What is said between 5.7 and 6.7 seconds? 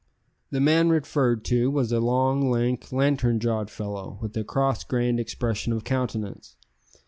of countenance.